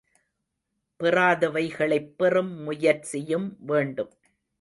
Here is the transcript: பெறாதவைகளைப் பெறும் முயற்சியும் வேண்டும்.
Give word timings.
பெறாதவைகளைப் 0.99 2.09
பெறும் 2.17 2.51
முயற்சியும் 2.63 3.57
வேண்டும். 3.65 4.11